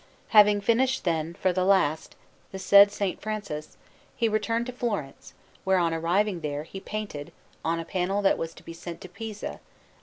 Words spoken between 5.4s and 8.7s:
where, on arriving there, he painted, on a panel that was to